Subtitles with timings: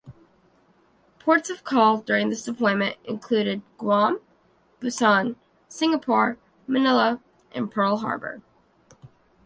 [1.19, 4.19] Ports of call during this deployment included Guam,
[4.81, 5.35] Busan,
[5.69, 8.41] Singapore, Manila and Pearl Harbor.